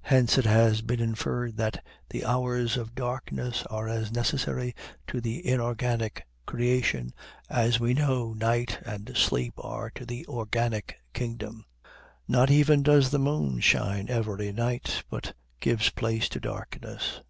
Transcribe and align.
Hence 0.00 0.38
it 0.38 0.46
has 0.46 0.80
been 0.80 0.98
inferred 0.98 1.58
that 1.58 1.84
"the 2.08 2.24
hours 2.24 2.78
of 2.78 2.94
darkness 2.94 3.64
are 3.68 3.86
as 3.86 4.10
necessary 4.10 4.74
to 5.08 5.20
the 5.20 5.46
inorganic 5.46 6.26
creation 6.46 7.12
as 7.50 7.78
we 7.78 7.92
know 7.92 8.32
night 8.32 8.78
and 8.86 9.14
sleep 9.14 9.52
are 9.58 9.90
to 9.90 10.06
the 10.06 10.26
organic 10.26 10.96
kingdom." 11.12 11.66
Not 12.26 12.50
even 12.50 12.82
does 12.82 13.10
the 13.10 13.18
moon 13.18 13.60
shine 13.60 14.08
every 14.08 14.52
night, 14.52 15.04
but 15.10 15.34
gives 15.60 15.90
place 15.90 16.30
to 16.30 16.40
darkness. 16.40 17.20